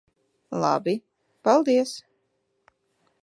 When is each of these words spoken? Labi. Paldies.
Labi. 0.61 0.95
Paldies. 1.43 1.93